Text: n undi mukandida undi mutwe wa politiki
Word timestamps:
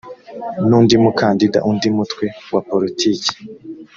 n 0.67 0.69
undi 0.77 0.95
mukandida 1.03 1.59
undi 1.69 1.87
mutwe 1.97 2.25
wa 2.53 2.61
politiki 2.69 3.33